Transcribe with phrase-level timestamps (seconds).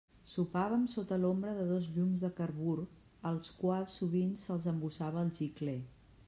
[0.33, 2.75] Sopàvem sota l'ombra de dos llums de carbur
[3.33, 5.79] als quals sovint se'ls embossava el gicler.